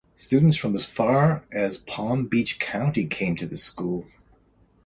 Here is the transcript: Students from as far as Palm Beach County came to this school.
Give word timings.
Students 0.15 0.57
from 0.57 0.73
as 0.73 0.83
far 0.87 1.43
as 1.51 1.77
Palm 1.77 2.25
Beach 2.25 2.57
County 2.57 3.05
came 3.05 3.35
to 3.35 3.45
this 3.45 3.63
school. 3.63 4.07